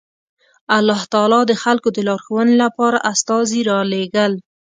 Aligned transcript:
الله 0.77 1.01
تعالی 1.13 1.41
د 1.47 1.53
خلکو 1.63 1.89
د 1.93 1.97
لارښوونې 2.07 2.55
لپاره 2.63 3.03
استازي 3.11 3.61
رالېږل 3.69 4.33